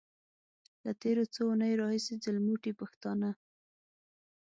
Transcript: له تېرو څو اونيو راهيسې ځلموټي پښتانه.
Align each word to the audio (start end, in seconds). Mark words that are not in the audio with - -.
له 0.83 0.91
تېرو 1.01 1.23
څو 1.33 1.41
اونيو 1.49 1.79
راهيسې 1.81 2.13
ځلموټي 2.23 2.71
پښتانه. 2.81 3.29